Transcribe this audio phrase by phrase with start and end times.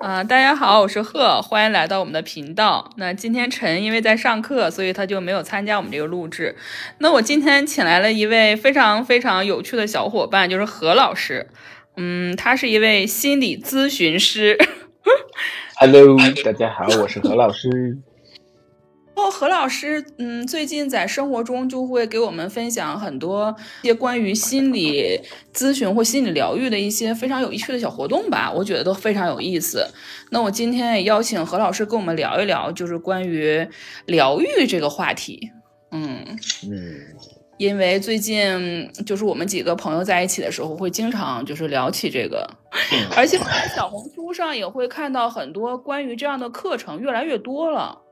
[0.00, 2.90] 啊、大家好，我是贺，欢迎来到我们的频道。
[2.96, 6.56] 那今天陈因为在上课，所以他就没有参加我们这个录制。
[6.98, 11.48] 那我今天请来了一位非常非常有趣的小伙伴，就是何老师。
[11.96, 14.58] 嗯，他是一位心理咨询师。
[15.80, 17.98] Hello， 大家好，我是何老师。
[19.24, 25.18] 然后何老师，嗯，最近在生活中就会给我们分享很多一些关于心理
[25.50, 29.88] 咨询或心理疗愈的一些非常有趣的小活动吧，我觉得都非常有意思。
[30.28, 33.66] 那我今天也邀请何老师跟我们聊一聊，就是关于
[34.04, 35.50] 疗愈这个话题。
[35.90, 36.22] 嗯，
[36.70, 36.94] 嗯，
[37.56, 42.46] 因为最近就是我们几个朋友在一起的时候，会经常就是聊起这个，
[43.16, 48.02] 而且我在小红书上也会看到很多关于这样的课程越来越多了。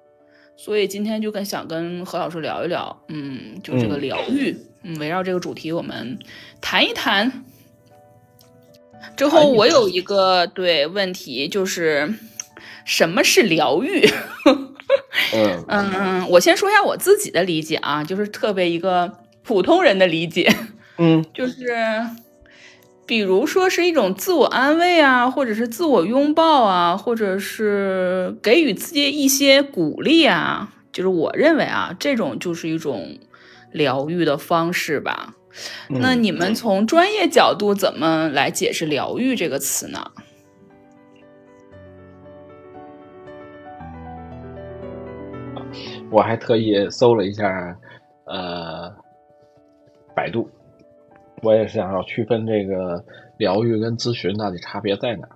[0.56, 6.18] 所以今天就跟想跟何老师聊一聊，嗯，就这个嗯疗愈，嗯，围绕这个主题我们
[6.60, 7.44] 谈一谈。
[9.16, 12.14] 之后我有一个对问题，就是
[12.84, 14.08] 什么是疗愈？
[15.34, 20.48] 嗯 嗯，我先说一下我自己的理解啊，就是特别一个普通人的理解，
[20.98, 21.74] 嗯就是
[23.06, 33.18] 比如说是一种自我安慰啊，或者是自我拥抱啊，或者是给予自己一些鼓励啊，就是我认为啊，这种就是一种
[33.72, 35.34] 疗愈的方式吧。
[35.90, 40.10] 嗯那你们从专业角度怎么来解释“疗愈”这个词呢？
[46.10, 47.44] 我还特意搜了一下，
[48.24, 48.90] 呃，
[50.14, 50.48] 百度，
[51.42, 53.04] 我也是想要区分这个
[53.36, 55.28] 疗愈跟咨询到底差别在哪。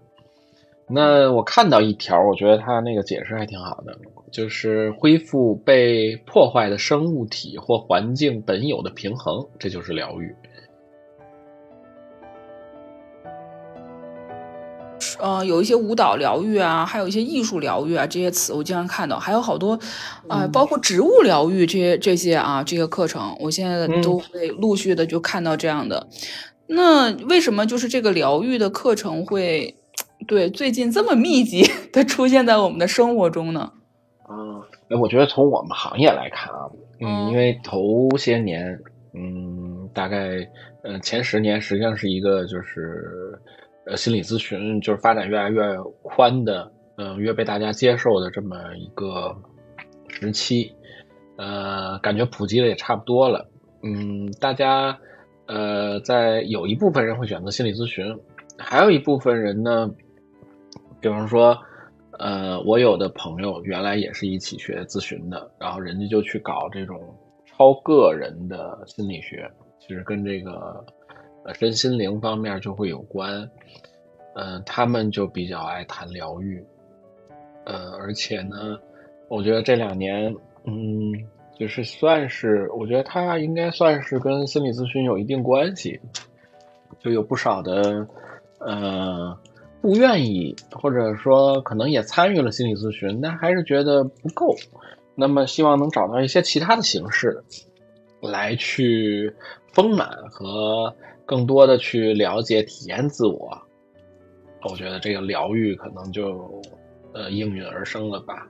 [0.89, 3.99] 那我看到一条，我觉得他那个解释还挺好的，
[4.31, 10.33] 就是恢复被破坏的生物体或环境本有的平衡，这就是疗愈。
[15.19, 19.75] 呃，有一些舞蹈疗愈啊，还有一些艺术疗愈啊，这些词我经常看到，还有好多，
[20.29, 26.07] 啊、嗯包括植物疗愈这些这些啊，这些课程，我现在嗯都会陆续的就看到这样的。
[26.69, 29.77] 那为什么就是这个疗愈的课程会，
[30.27, 33.73] 对最近这么密集的出现在我们的生活中呢？
[34.29, 36.67] 嗯，哎，我觉得从我们行业来看啊，
[37.01, 38.79] 嗯嗯，因为头些年，
[39.15, 40.49] 嗯，大概
[40.83, 43.39] 呃前十年实际上是一个就是
[43.87, 45.63] 呃心理咨询就是发展越来越
[46.03, 49.35] 宽的，嗯、越被大家接受的这么一个
[50.09, 50.73] 时期，
[51.37, 53.49] 呃，感觉普及的也差不多了，
[53.83, 54.99] 嗯，大家
[55.47, 58.19] 呃在有一部分人会选择心理咨询，
[58.59, 59.91] 还有一部分人呢，
[61.01, 61.57] 比方说。
[62.19, 66.99] 呃，我有的朋友原来也是一起学咨询的，然后人家就去搞这种
[67.45, 69.47] 超个人的心理学，
[69.79, 70.83] 其实跟这个
[71.55, 73.51] 身心灵方面就会有关。
[74.35, 76.63] 嗯、他们就比较爱谈疗愈，
[77.65, 78.79] 呃，而且呢，
[79.29, 80.75] 我觉得这两年，嗯，
[81.59, 86.01] 就是算是，我觉得他应该算是跟心理咨询有一定关系，
[87.01, 88.07] 就有不少的，
[88.59, 89.39] 呃。
[89.83, 94.57] 不愿意，或者说可能也参与了心理咨询，但还是觉得不够。
[95.15, 97.45] 那么希望能找到一些其他的形式，
[98.21, 99.33] 来去
[99.77, 100.91] 丰满和
[101.27, 103.57] 更多的去了解、体验自我。
[104.63, 106.63] 我觉得这个疗愈可能就
[107.13, 108.49] 呃应运而生了吧。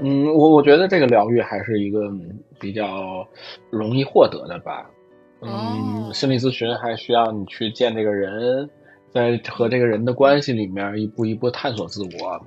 [0.00, 2.10] 嗯，我我觉得这个疗愈还是一个
[2.58, 3.24] 比较
[3.70, 4.90] 容易获得的吧。
[5.42, 5.48] 嗯，
[6.08, 8.68] 哦心理咨询还需要你去见这个人。
[9.14, 12.40] 在和这个人的关系里面一步一步探索自我，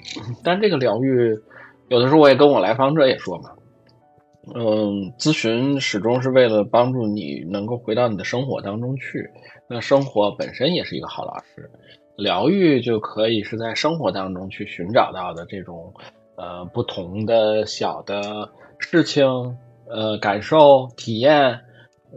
[0.44, 1.40] 但这个疗愈，
[1.90, 3.52] 有的时候我也跟我来访者也说嘛，
[4.54, 9.30] 嗯，咨询始终是为了帮助你能够回到你的生活当中去，
[9.68, 11.70] 那生活本身也是一个好老师，
[12.16, 15.94] 疗愈就可以是在生活当中去寻找到的这种
[16.36, 19.26] 呃不同的小的事情，
[19.90, 21.62] 呃感受体验。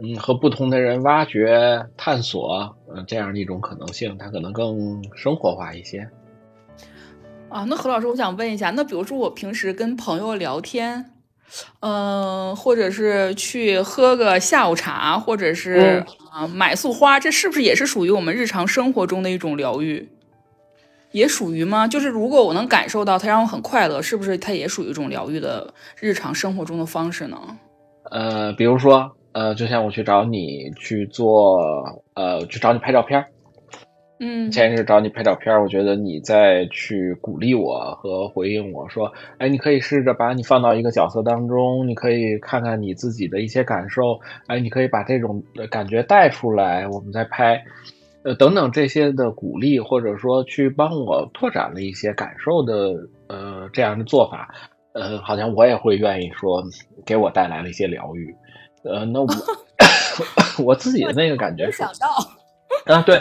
[0.01, 6.07] 嗯，和不同的人挖掘、探索，呃，这样的一种可能性，它可能更生活化一些。
[7.49, 11.03] 啊，那何老师，我想问一下，那比如说我平时跟朋友聊天，
[11.79, 20.09] 嗯、呃，或者是去喝个下午茶，或者是啊、嗯呃、买束花，这是不是也是属于我们日常生活中的一种疗愈？
[21.11, 21.87] 也属于吗？
[21.87, 27.37] 就是如果我能感受到它让我很快乐，是不是它也属于一种疗愈的日常生活中的方式呢？
[28.11, 29.11] 呃，比如说。
[29.31, 31.59] 呃，就像我去找你去做，
[32.15, 33.23] 呃，去找你拍照片，
[34.19, 47.63] 嗯，前一阵找你拍照片，我觉得你在去鼓励我和回应我说，哎，你可以试着把你放到一个角色当中，你可以看看你自己的一些感受，哎，你可以把这种感觉带出来，我们再拍。
[48.21, 52.73] 呃等等这些的鼓励，或者说去帮我拓展了一些感受的
[53.29, 54.53] 呃这样的做法，
[54.91, 56.61] 呃，好像我也会愿意说
[57.05, 58.35] 给我带来了一些疗愈。
[58.83, 59.27] 呃，那我
[60.65, 63.15] 我自己的那个感觉是想到啊，对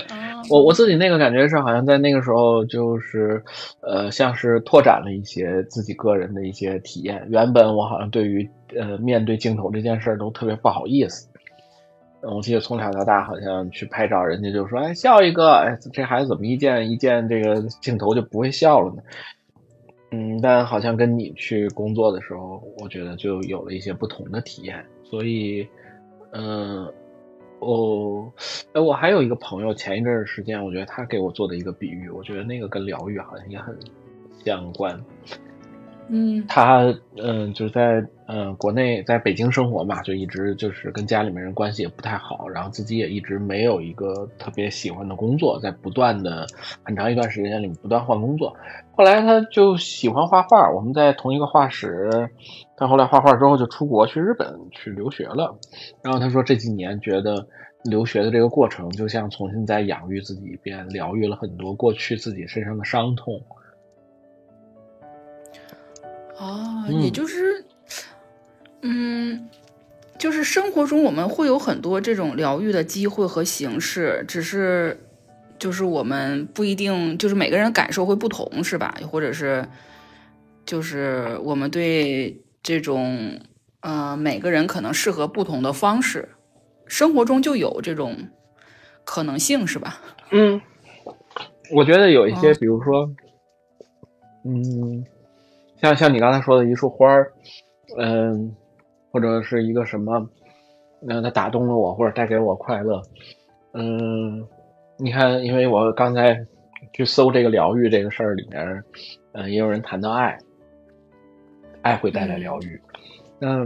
[0.50, 3.42] 我我自己那个感觉是，好像在那个时候就是
[3.80, 7.26] 呃，像是拓展了一些自己个人的一些体验。
[7.30, 11.28] 原本我好像对于呃面对镜头这件事儿都特别不好意思。
[12.20, 19.02] 我记得从小到大，好像去拍照，人家就说：“哎，笑一个。”哎，这孩子怎么一见一见这个镜头就不会笑了呢？
[20.10, 24.84] 嗯，但好像跟你去工作的时候，我觉得就有了一些不同的体验。
[25.04, 25.64] 所以，
[26.32, 26.92] 嗯，
[27.60, 28.32] 我，
[28.72, 33.76] 哎，我还有一个朋友，前一阵儿时间，我觉得他给我做的一个比喻，我觉得那个跟疗愈好像也很
[34.44, 34.98] 相关。
[36.10, 36.84] 嗯，他
[37.18, 46.46] 嗯，就是在嗯国内，在北京生活嘛，就一直就是跟家里面人关系也不太好，然后自己也一直没有一个特别喜欢的工作，在不断的
[46.82, 48.56] 很长一段时间里不断换工作。
[48.98, 52.28] 后来他就喜欢画画，我们在同一个画室。
[52.76, 55.56] 他后来画画之后就出国去日本去留学了。
[56.02, 57.46] 然后他说这几年觉得
[57.84, 63.40] 留学的这个过程就像重新再养育自己一遍，疗愈了很多过去自己身上的伤痛。
[66.40, 67.64] 哦，也就是，
[68.82, 69.48] 嗯，
[70.18, 74.98] 就是生活中我们会有很多这种疗愈的机会和形式，只是
[75.58, 78.94] 就是我们不一定，就是每个人感受会不同，是吧？
[79.10, 79.66] 或者是，
[80.64, 83.38] 就是我们对这种，
[83.80, 86.28] 呃，每个人可能适合不同的方式，
[86.86, 88.16] 生活中就有这种
[89.04, 90.00] 可能性，是吧？
[90.30, 90.60] 嗯，
[91.72, 93.10] 我觉得有一些，比如说，
[94.44, 95.04] 嗯。
[95.80, 97.32] 像像你刚才说的一束花儿，
[97.98, 98.52] 嗯，
[99.12, 100.28] 或者是一个什么，
[101.00, 103.00] 那它打动了我，或者带给我快乐，
[103.74, 104.44] 嗯，
[104.98, 106.44] 你看，因为我刚才
[106.92, 108.84] 去搜这个疗愈这个事儿里面，
[109.32, 110.38] 嗯，也有人谈到爱，
[111.82, 112.80] 爱会带来疗愈。
[113.38, 113.64] 那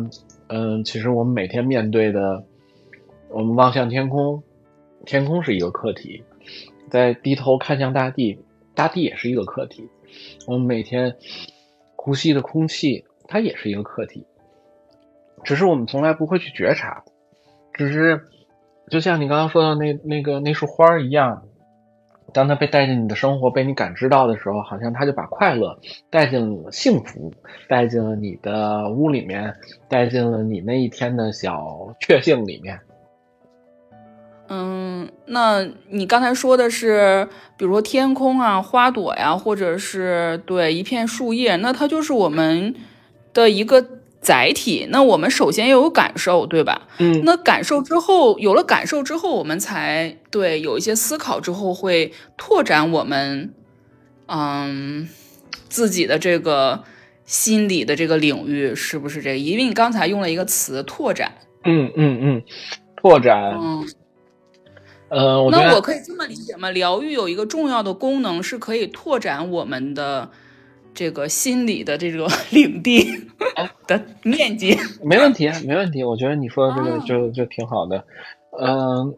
[0.48, 2.44] 嗯，其实我们每天面对的，
[3.30, 4.42] 我们望向天空，
[5.06, 6.22] 天空是一个课题；
[6.90, 8.38] 在低头看向大地，
[8.74, 9.88] 大地也是一个课题。
[10.46, 11.16] 我们每天。
[12.04, 14.26] 呼吸的空气，它也是一个课题，
[15.44, 17.04] 只是我们从来不会去觉察，
[17.72, 18.26] 只是
[18.90, 21.42] 就像你刚刚说的那那个那束花一样，
[22.34, 25.78] 当它被带进你的生活，被你感知到的时候，好像它就把快乐
[26.10, 27.32] 带进了幸福，
[27.68, 29.54] 带进了你的屋里面，
[29.88, 32.80] 带进了你那一天的小确幸里面。
[34.48, 37.26] 嗯，那你刚才说的是，
[37.56, 42.74] 比如说天空啊、花朵呀，或者是对一片树叶，那它就是我们
[43.32, 43.82] 的一个
[44.22, 44.86] 载体。
[44.90, 46.88] 那我们首先要有感受，对吧？
[46.98, 47.22] 嗯。
[47.24, 53.52] 那感受之后，有了感受之后，我们才对有一些思考之后，会拓展我们
[54.26, 55.08] 嗯
[55.68, 56.84] 自己的这个
[57.26, 59.36] 心理的这个领域，是不是这个？
[59.36, 61.32] 因为你刚才用了一个词“拓展”。
[61.64, 62.42] 嗯嗯嗯，
[62.96, 63.36] 拓展。
[63.60, 63.86] 嗯。
[65.08, 66.70] 呃，那我可以这么理解吗？
[66.70, 70.30] 疗愈有一个重要的功能，是可以拓展我们的
[70.94, 73.04] 这个心理的这个 领地
[73.86, 74.76] 的面积。
[75.02, 76.02] 没问题，没问题。
[76.04, 78.04] 我觉得你说的这个就就挺好的。
[78.60, 79.14] 嗯，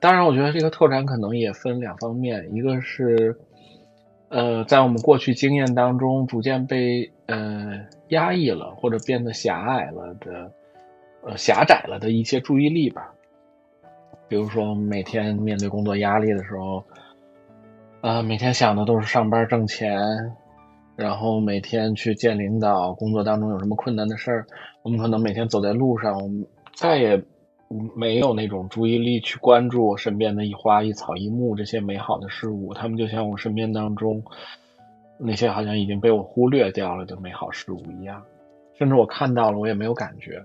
[0.00, 3.36] 当然，我觉得这个拓展可能也分两方面，一个是
[4.28, 10.52] 呃，在我们过去经验当中逐渐被呃压抑了或者变得狭隘了的
[11.24, 13.12] 呃狭窄了的一些注意力吧。
[14.28, 16.82] 比如说，每天面对工作压力的时候，
[18.00, 19.96] 啊，每天想的都是上班挣钱，
[20.96, 24.46] 然后每天去见领导，工作当中有什么困难的事儿，
[24.82, 27.22] 我们可能每天走在路上，我们再也
[27.94, 34.22] 没有那种注意力去关注身边的一花一草一木这些美好的事物，他们就像我身边当中
[35.18, 38.22] 那些好像已经被我忽略掉了的美好事物一样，
[38.78, 40.42] 甚至我看到了，我也没有感觉。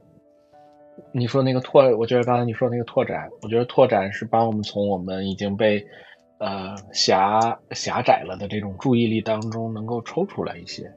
[1.14, 5.86] 你说那个拓，我觉得刚才你说那个拓展，我觉得拓展是把我们从我们已经被
[6.42, 10.92] 呃狭狭窄了的这种注意力当中能够抽出来一些，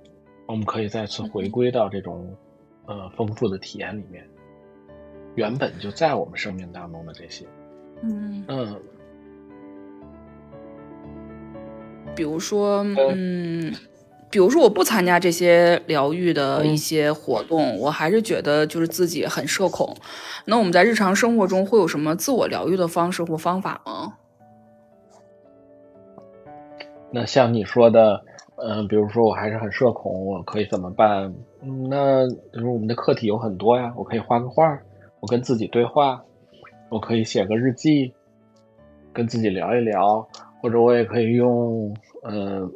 [0.49, 2.35] 我们可以再次回归到这种
[2.87, 4.27] 呃丰富的体验里面，
[5.35, 7.45] 原本就在我们生命当中的这些，
[8.03, 8.81] 嗯嗯，
[12.17, 13.73] 比如说嗯。
[14.31, 19.97] 比如说，我不参加这些疗愈的一些活动，我还是觉得就是自己很社恐。
[20.47, 24.15] 那我们在日常生活中会有什么自我疗愈的方式或方法吗？
[27.15, 28.25] 那像你说的，
[28.57, 31.33] 嗯，比如说我还是很社恐，我可以怎么办？
[31.63, 34.77] 嗯，那比如我们的课题有很多呀，我可以画个画，
[35.21, 36.21] 我跟自己对话，
[36.89, 38.13] 我可以写个日记，
[39.13, 40.27] 跟自己聊一聊，
[40.61, 41.95] 或者我也可以用
[42.25, 42.69] 呃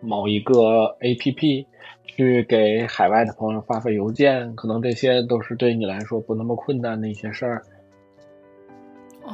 [0.00, 1.66] 某一个 A P P
[2.04, 7.62] 去给海外的朋友发发邮件，可能这些都是对你来说不那么困难的一些事儿，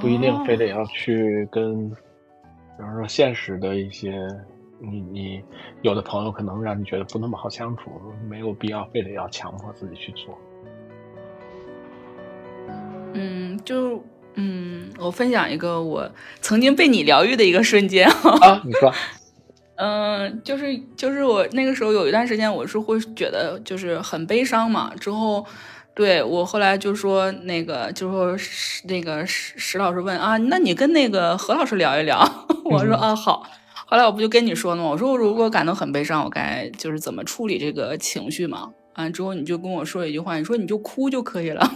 [0.01, 1.93] 不一定非得要去跟，
[2.81, 4.27] 比方说现实的一些。
[4.83, 5.45] 你你
[5.83, 10.39] 有的朋友可能让你觉得不那么好相处，没有必要非得要强迫自己去做。
[13.13, 14.03] 嗯，就
[14.37, 16.11] 嗯，我分享一个我
[16.41, 18.91] 曾经被你疗愈的一个瞬间啊，你说，
[19.77, 25.45] 嗯，就是就是我那个时候有一段时间我是会觉得就是很悲伤嘛，之后
[25.95, 28.37] 对我后来就说那个就说
[28.85, 32.21] 那个石石老师问啊，那你跟那个何老师聊一聊，
[32.65, 33.45] 我说啊好。
[33.87, 34.89] 后来我不就跟你说了吗？
[34.89, 38.71] 我说我如果感到很悲伤，我该就是怎么处理这个情绪嘛？
[38.95, 41.69] 完之后你就跟我说一句话，你说你就哭就可以了。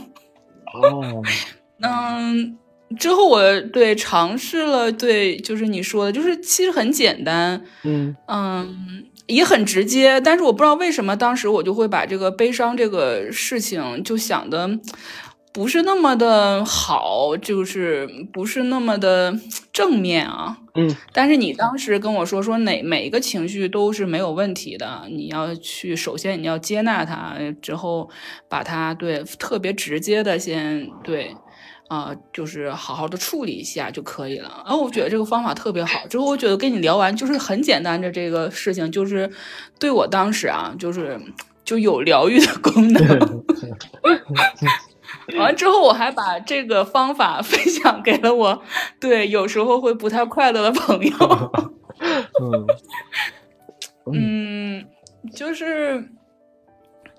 [0.74, 1.22] 哦，
[1.82, 2.56] 嗯，
[2.98, 14.70] 之后我对尝试了，对，就是你说的，就是其实很简单，嗯嗯，也很直接，但是我不知道为什么当时我就会把这个悲伤这个事情就想的。
[15.52, 19.38] 不是那么的好，就是不是那么的
[19.72, 20.58] 正面啊。
[20.74, 28.10] 嗯，但是你当时跟我说说哪每一个情绪都是没有问题的，你要去首先你要接纳它，之后
[28.48, 31.32] 把它对特别直接的先对
[31.94, 34.62] 啊，就是好好的处理一下就可以了。
[34.66, 36.04] 然后我觉得这个方法特别好。
[36.08, 39.30] 之后我觉得跟你聊完就是很简单的这个事情，就是
[39.78, 41.20] 对我当时啊，就是
[41.64, 43.02] 就有疗愈的功能。
[45.38, 48.62] 完之后，我还把这个方法 分享给了我，
[49.00, 51.52] 对有时候会不太快乐的朋友。
[54.12, 54.84] 嗯，
[55.34, 56.10] 就是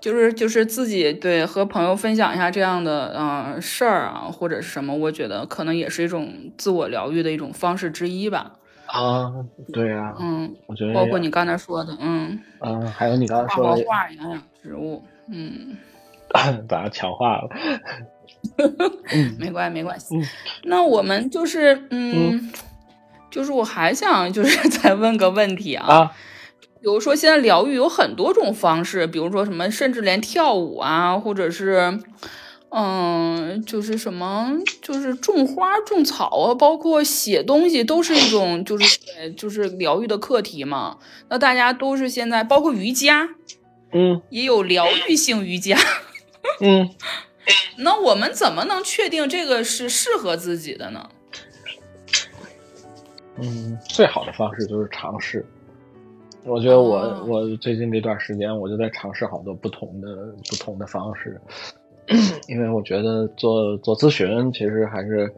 [0.06, 8.52] 就是就是自己对和朋友分享一下这样的嗯事儿啊，或者是什么，我觉得可能也是一种自我疗愈的一种方式之一吧。
[8.86, 9.32] 啊，
[9.72, 15.76] 对呀，嗯，我觉得包括你刚才说的，嗯嗯，还有你刚才说的画画、养养植物，嗯。
[16.68, 17.48] 把它强化了，
[19.38, 20.14] 没关系，没关系。
[20.64, 22.52] 那我们就是，嗯，
[23.30, 26.12] 就是我还想就是 再问个问题啊，
[26.80, 31.98] 比如说现在疗愈有很多种方式，比如说什么，甚至连跳舞啊，或者是，
[32.70, 34.52] 嗯，就是什么，
[34.82, 40.98] 就是种花、种草啊，包括写东西，都是一种就是就是疗愈的课题嘛。
[41.28, 43.28] 那大家都是现在，包括瑜伽，
[43.92, 45.76] 嗯，也有疗愈性瑜伽。
[46.60, 46.88] 嗯，
[47.78, 51.08] 那我们怎么能确定这个是适合自己的呢？
[53.38, 55.44] 嗯，最好的方式就是尝试。
[56.46, 60.08] 我觉得我我最近这段时间我就在尝试好多不同的
[60.48, 61.40] 不同的方式，
[62.48, 65.28] 因为我觉得做做咨询其实还是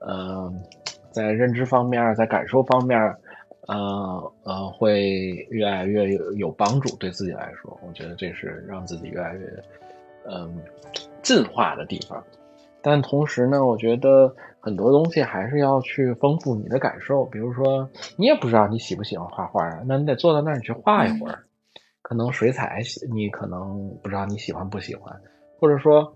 [0.00, 0.52] 呃
[1.10, 3.00] 在认知方面，在感受方面，
[3.68, 9.46] 呃呃会越来越有有帮助，对自己来说，我觉得这是让自己越来越。
[10.28, 10.52] 嗯，
[11.22, 12.20] 进化的地方，
[12.88, 17.24] 但同时呢，我觉得很多东西还是要去丰富你的感受。
[17.24, 21.36] 比如说，你也不知道你喜不喜欢画画啊，那你得坐在那儿去画一会儿。
[22.00, 22.80] 可能水彩，
[23.12, 25.20] 你可能不知道你喜欢不喜欢，
[25.58, 26.14] 或者说，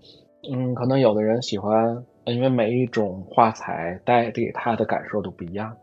[0.49, 5.75] 嗯，可能有的人喜欢，因为每一种画材带给他的感受都不一样。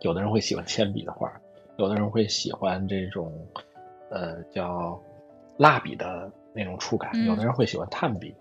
[0.00, 1.32] 有的人会喜欢铅笔的画，
[1.78, 3.32] 有的人会喜欢这种，
[4.10, 5.00] 呃，叫
[5.56, 6.30] 蜡笔的。
[6.56, 8.32] 那种触感，有的人会喜欢炭笔，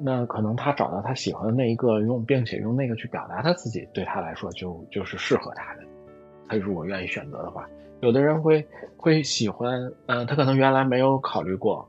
[0.00, 5.82] 那可能他找到他喜欢的那一个用，并且用那个去表达他自己，对他来说就就是适合他的。
[6.48, 7.68] 他如果愿意选择的话，
[8.00, 11.86] 有的人会会喜欢，呃，他可能原来没有考虑过，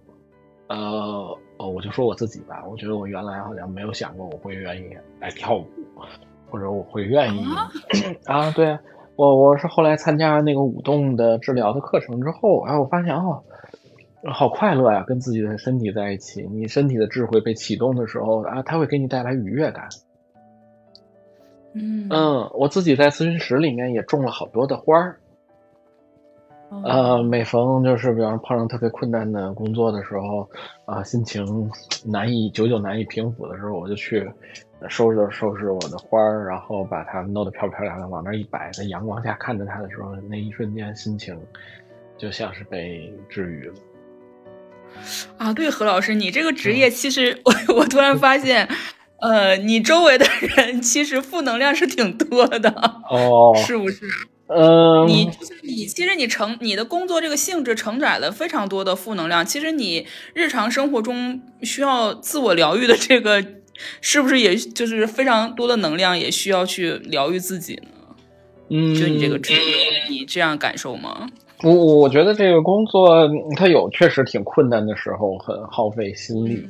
[0.67, 4.89] 呃，哦，我就说我自己吧，我觉得我原来好像没有想过我会愿意
[5.19, 5.65] 来跳舞，
[6.49, 7.43] 或者我会愿意
[8.25, 8.77] 啊， 对
[9.15, 13.43] 我我是后来参加那个舞动的治疗的课程之后，哎，我发现哦。
[14.25, 19.87] 好快乐呀，跟自己的身体在一起，你身体的智慧被启动的时候啊，它会给你带来愉悦感。
[21.73, 25.19] 嗯嗯，我自己在咨询室里面也种了好多的花儿。
[26.83, 30.47] 呃，每逢就是比方碰上特别困难的工作的时候，
[30.85, 31.71] 啊，心情
[32.05, 34.29] 难以久久难以平复的时候，我就去
[34.87, 41.35] 收拾收拾我的花儿，然后把它弄得漂漂亮亮，往那一摆，在阳光下看着它的时候，那一瞬间心情
[42.17, 43.75] 就像是被治愈了。
[45.37, 48.67] 啊，对，何老师，你这个职业其实我我突然发现，
[49.21, 52.69] 呃，你周围的人其实负能量是挺多的
[53.09, 54.05] 哦，是不是？
[54.47, 55.29] 嗯，你
[55.61, 63.45] 你其实你承你的工作这个性质承载了非常多的负能量，其实你日常生活中需要自我疗愈的这个
[64.01, 68.15] 是不是也就是非常多的能量也需要去疗愈自己呢？
[68.71, 69.59] 嗯，就你这个职业，
[70.09, 71.29] 你这样感受吗？
[71.63, 76.65] 我我觉得这个工作它有确实挺困难的时候，很耗费心力。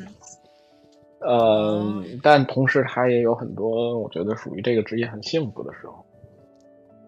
[1.20, 1.84] 呃，
[2.24, 5.94] 但同时它也有很多我觉得属于这个职业很幸福的时候。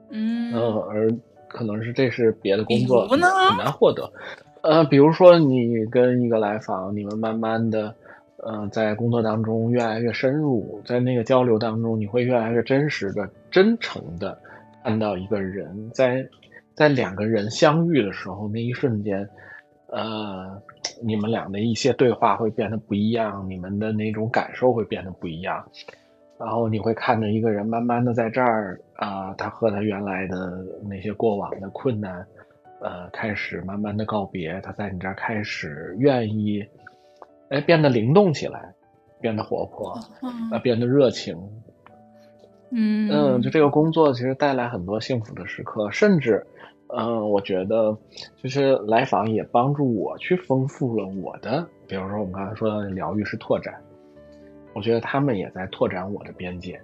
[0.09, 1.09] 嗯，而
[1.47, 4.11] 可能是这是别的工作很难获得。
[4.61, 7.95] 呃，比如说你跟一个来访，你们慢慢的，
[8.37, 14.37] 呃，在工作当中越来越深入，在那个交流当中，你会越来越真实的、真诚的
[14.83, 16.23] 看到一个人，在
[16.81, 19.29] 在两个人相遇的时候，那一瞬间，
[19.85, 20.59] 呃，
[21.03, 25.63] 你们俩的一些对话会变得不一样，你们的那种感受会变得不一样。
[26.39, 32.25] 然后你会看着一个人慢慢的在这儿啊、他和他原来的那些过往的困难，
[32.79, 36.65] 呃，开始慢慢的告别，他在你这儿开始愿意，
[37.49, 38.73] 哎，变得灵动起来，
[39.19, 39.91] 变得活泼，
[40.51, 41.37] 啊、变得热情，
[42.71, 46.43] 嗯嗯，就这个工作其实带来很多幸福的时刻，甚至，
[46.93, 47.97] 嗯，我觉得
[48.41, 53.73] 就是来访也帮助我去丰富了我的，比如说我们刚才说的疗愈是拓展，
[54.73, 56.79] 我觉得他们也在拓展我的边界。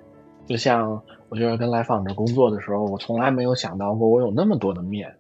[0.46, 5.14] 就像我觉得跟来访者工作的时候，我从来没有想到过我有那么多的面，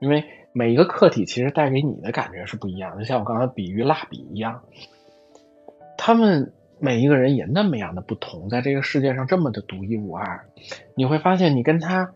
[0.00, 0.22] 因为
[0.52, 2.98] 每一个客体其实带给你的感觉是不一样的。
[2.98, 4.60] 就像我刚才比喻蜡笔一样，
[5.96, 10.44] 他们每一个人也那么样的不同，在这个世界上这么的独一无二。
[10.94, 12.12] 你会发现，你跟他，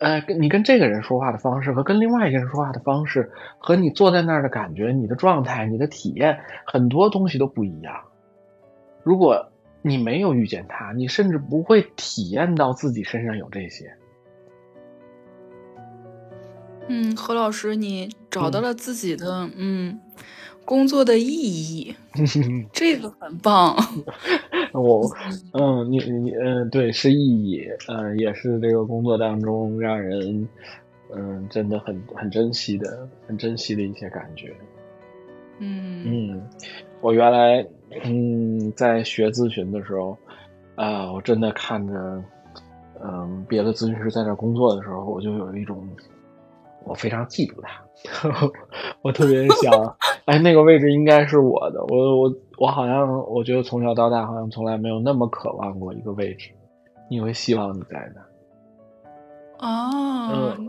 [0.00, 7.94] 呃，跟你跟这个人说话的方式和跟另外一个人说话的方式，和你坐在那儿的感觉、你的状态、你的体验，很多东西都不一样。
[9.02, 9.50] 如果
[9.82, 13.92] 你没有遇见他，你甚至不会体验到自己身上有这些。
[16.88, 20.00] 嗯，何老师，你找到了自己的嗯
[20.64, 21.96] 工作的意义，
[22.72, 23.76] 这个很棒。
[24.72, 25.08] 我，
[25.52, 30.48] 嗯，你你嗯，对，是意义，嗯，也是这个工作当中让人，
[31.14, 34.54] 嗯，真的很很珍惜的，很珍惜的一些感觉。
[35.60, 36.48] 嗯嗯，
[37.00, 37.66] 我原来
[38.04, 40.16] 嗯在学咨询的时候，
[40.76, 42.22] 啊、我真的看着，
[43.02, 45.88] 嗯，别的咨询师在那工作的时候，我就有一种，
[46.84, 48.50] 我非常嫉妒他，
[49.02, 56.50] 我特别想， 哎，那个位置应该是我的，我我我好像我觉得从小到大好像从来没有那么渴望过一个位置，
[57.08, 58.26] 你会希望你在那儿。
[59.60, 60.66] 哦，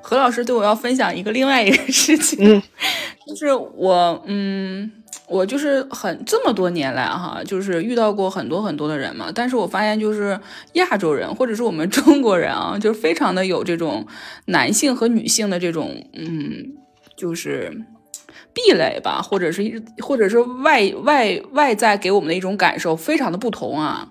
[0.00, 2.62] 何老师对我要分享一个另外一个事情，嗯。
[3.28, 4.90] 就是我，嗯，
[5.28, 10.40] 我就是很这么多年来哈，就是遇到过很多很多的人嘛，但是我发现就是
[10.72, 14.06] 亚洲人或者是我们中国人啊，就是非常的有这种
[14.46, 16.72] 男性和女性的这种，嗯，
[17.16, 17.70] 就是
[18.66, 24.08] 壁垒吧，或者是或者是外外外在给我们的一种感受非常的不同啊。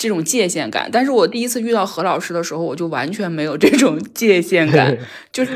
[0.00, 4.96] 这种界限感，但是我第一次遇到何老师的时候，我就完全没有这种界限感，
[5.32, 5.50] 就是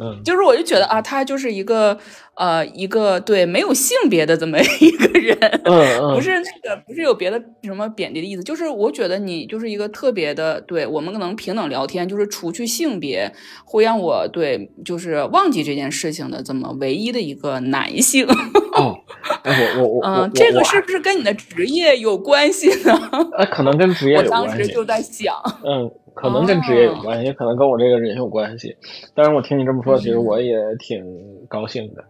[0.00, 1.96] 嗯就是我就觉得啊，他就是一个
[2.38, 13.32] 呃一个对没有性别的这么一个人，嗯嗯，不是那个不是有别的什么贬低的意思，就是我觉得你就是一个特别的，对我们可能平等聊天，就是除去性别
[13.64, 18.24] 会让我对就是忘记这件事情的这么唯一的一个男性。
[18.72, 18.94] 哦，
[19.42, 22.94] 哎，我我我 我嗯，这个我是不是跟你的职业有关系呢？
[23.36, 24.48] 呃，可能跟职业我有关系。
[24.48, 28.76] 当时就在想，嗯，可能跟职业有哦关系，也可能跟我这个人有关系。
[29.14, 31.04] 但是我听你这么说，其实嗯我也挺
[31.48, 32.04] 高兴的。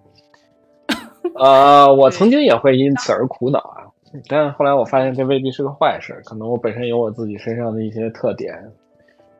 [1.36, 3.84] 呃，我曾经也会因此而苦恼啊，
[4.28, 8.54] 但是后来我发现这未必是个坏事，可能我本身有我自己身上的一些特点。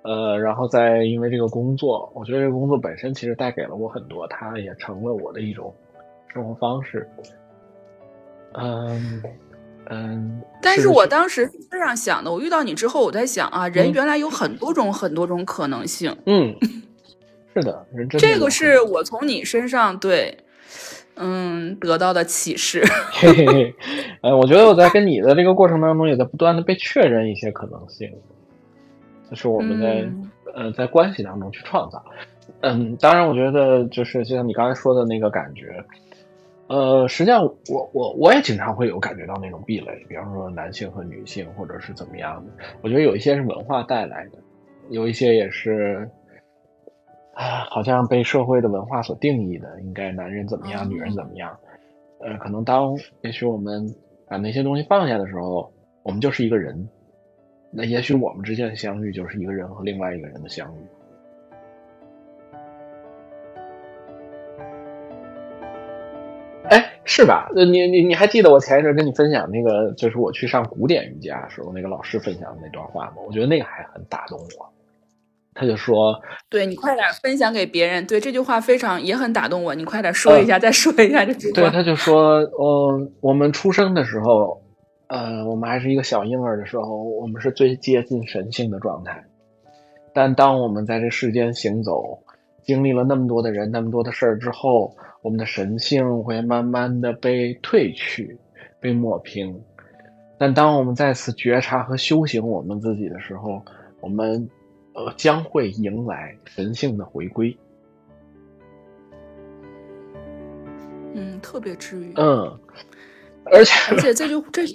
[0.02, 5.74] 呃，然后再因为这个工作，我觉得这个工作本身其实带给了我很多，它也成了我的一种
[6.32, 7.06] 生活方式。
[8.54, 9.22] 嗯
[9.90, 16.16] 嗯，但是我当时是这样想的，我遇到你之后，我在想啊，人嗯原来有很多种很多种可能性。
[16.26, 16.54] 嗯，
[17.54, 20.38] 是的，人这个是我从你身上对，
[21.20, 22.82] 嗯，得到的启示。
[23.12, 23.74] 嘿嘿嘿，
[24.22, 28.08] 呃，我觉得我在跟你的这个过程当中，也在不断的被确认一些可能性，
[29.28, 32.04] 就是我们在、嗯呃在关系当中去创造。
[32.60, 35.84] 嗯，当然，我觉得就是就像你刚才说的那个感觉，
[36.68, 42.52] 呃，实际上我我我也经常会有感觉到那种壁垒，比方说男性和女性，或者是怎么样的。
[42.80, 44.38] 我觉得有一些是文化带来的，
[44.88, 46.08] 有一些也是。
[47.38, 51.56] 啊，好像被社会的文化所定义的，应该男人怎么样，女人怎么样。
[52.18, 53.94] 呃，可能当也许我们
[54.26, 55.72] 把那些东西放下的时候，
[56.02, 56.88] 我们就是一个人。
[57.70, 60.78] 那也许我们之间的相遇就是一个人和另外一个人的相遇。
[66.70, 67.48] 哎，是吧？
[67.54, 73.18] 你你你还记得我前一阵跟你分享那个，就是我去上古典瑜伽的时候，那个老师分享的那段话吗？
[73.24, 74.68] 我觉得那个还很打动我。
[75.60, 76.14] 他就说
[76.48, 79.74] ：“对你快点分享给别人。”对这句话非常也很打动我。
[79.74, 81.54] 你快点说一下，再说一下这句话。
[81.54, 84.62] 对，他就说：“呃，我们出生的时候，
[85.08, 89.24] 呃，我们还是一个小婴儿的时候，我们是最接近神性的状态。
[90.14, 92.16] 但当我们在这世间行走，
[92.62, 98.38] 经历了那么多的人、那么多的事儿之后，我们的神性会慢慢的被褪去、
[98.80, 99.60] 被抹平。
[100.38, 103.60] 但当我们再次觉察和修行我们自己的时候，
[104.00, 104.48] 我们。”
[104.98, 107.56] 呃，将会迎来神性的回归。
[111.14, 112.12] 嗯，特别治愈。
[112.16, 112.58] 嗯，
[113.44, 114.66] 而且而且这句这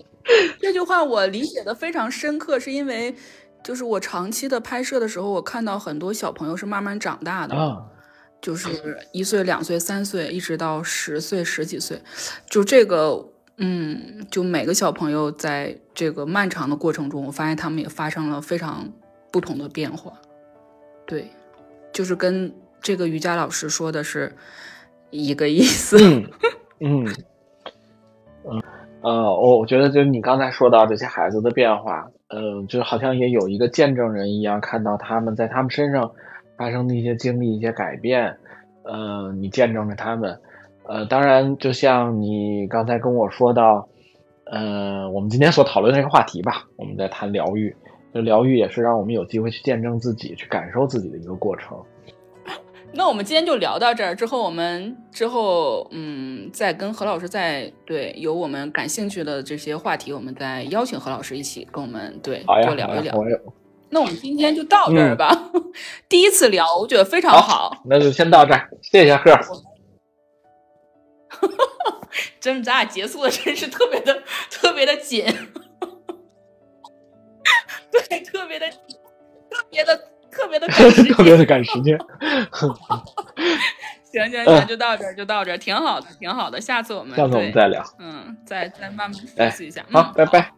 [0.61, 3.13] 这句话我理解的非常深刻，是因为
[3.61, 7.83] 就是我长期的拍摄的时候，我看到很多小朋友是慢慢长大的，啊，
[8.41, 12.01] 就是一岁、两岁、三岁，一直到十岁、十几岁，
[12.49, 18.89] 就这个，嗯，就每个小朋友在这个漫长的过程中，我发现他们也发生了非常。
[19.33, 20.13] 不同的变化，
[21.07, 21.25] 对，
[21.91, 24.31] 就是跟这个瑜伽老师说的是
[25.09, 25.97] 一个意思。
[25.99, 26.23] 嗯
[26.79, 27.07] 嗯
[28.45, 28.61] 嗯
[29.01, 36.11] 呃，我我觉得就是你刚才说到这些孩子的变化，嗯，就好像也有一个见证人一样，看到他们在他们身上
[36.55, 38.37] 发生的一些经历、一些改变，
[38.83, 40.39] 嗯，你见证着他们。
[40.85, 43.89] 呃，当然，就像你刚才跟我说到，
[44.45, 47.75] 呃，我们今天所讨论的这个话题吧，我们在谈疗愈。
[48.13, 51.77] 就疗愈也是让我们有机会去见证自己、去感受自己的一个过程。
[52.93, 63.15] 那我们今天就聊到这儿，之后我们之后嗯，再跟何老师再对有我们感兴趣的这些话题，我们再邀请何老师一起跟我们对多聊一聊。
[63.89, 65.51] 那我们今天就到这儿吧。
[66.07, 67.81] 第一次聊，我觉得非常好。
[67.85, 69.31] 那就先到这儿，谢谢贺。
[72.39, 74.21] 真，咱俩结束的真是特别的、
[74.51, 75.25] 特别的紧。
[78.09, 78.67] 对，特别的，
[79.49, 79.97] 特别的，
[80.31, 81.97] 特别的赶时间， 特别的赶时间。
[84.11, 86.59] 行行行，就到这儿，就到这儿，挺好的，挺好的。
[86.61, 87.83] 下次我们，下次我们再聊。
[87.99, 89.83] 嗯，再再慢慢复习一下。
[89.91, 90.51] 好，拜拜。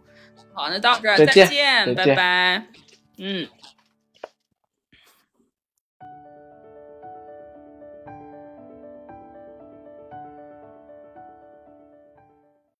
[0.53, 2.63] 好，那到这儿，再见，拜拜。
[3.17, 3.47] 嗯。